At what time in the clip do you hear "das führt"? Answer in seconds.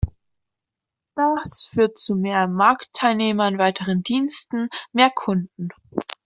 1.15-1.99